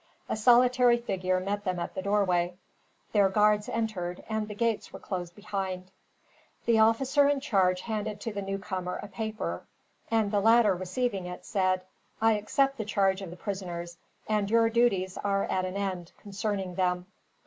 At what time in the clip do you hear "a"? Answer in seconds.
0.27-0.35, 9.03-9.07